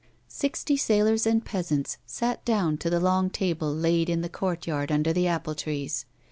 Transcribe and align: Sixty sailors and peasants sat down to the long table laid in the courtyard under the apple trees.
Sixty 0.27 0.77
sailors 0.77 1.27
and 1.27 1.45
peasants 1.45 1.99
sat 2.07 2.43
down 2.43 2.79
to 2.79 2.89
the 2.89 2.99
long 2.99 3.29
table 3.29 3.71
laid 3.71 4.09
in 4.09 4.21
the 4.21 4.29
courtyard 4.29 4.91
under 4.91 5.13
the 5.13 5.27
apple 5.27 5.53
trees. 5.53 6.07